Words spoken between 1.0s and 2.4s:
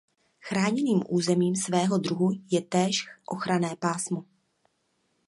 územím svého druhu